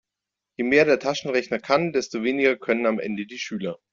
Je 0.57 0.63
mehr 0.63 0.85
der 0.85 0.97
Taschenrechner 0.97 1.59
kann, 1.59 1.93
desto 1.93 2.23
weniger 2.23 2.55
können 2.57 2.87
am 2.87 2.97
Ende 2.97 3.27
die 3.27 3.37
Schüler. 3.37 3.77